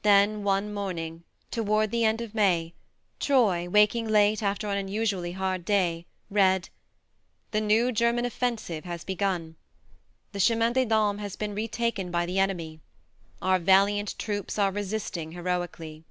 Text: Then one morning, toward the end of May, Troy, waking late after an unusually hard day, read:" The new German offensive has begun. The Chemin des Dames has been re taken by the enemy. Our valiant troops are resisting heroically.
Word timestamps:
Then 0.00 0.42
one 0.42 0.72
morning, 0.72 1.22
toward 1.50 1.90
the 1.90 2.02
end 2.02 2.22
of 2.22 2.34
May, 2.34 2.72
Troy, 3.18 3.68
waking 3.68 4.08
late 4.08 4.42
after 4.42 4.68
an 4.68 4.78
unusually 4.78 5.32
hard 5.32 5.66
day, 5.66 6.06
read:" 6.30 6.70
The 7.50 7.60
new 7.60 7.92
German 7.92 8.24
offensive 8.24 8.84
has 8.86 9.04
begun. 9.04 9.56
The 10.32 10.40
Chemin 10.40 10.72
des 10.72 10.86
Dames 10.86 11.20
has 11.20 11.36
been 11.36 11.54
re 11.54 11.68
taken 11.68 12.10
by 12.10 12.24
the 12.24 12.38
enemy. 12.38 12.80
Our 13.42 13.58
valiant 13.58 14.18
troops 14.18 14.58
are 14.58 14.72
resisting 14.72 15.32
heroically. 15.32 16.04